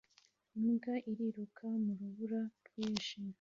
[0.59, 3.15] Imbwa iriruka mu rubura rwinshi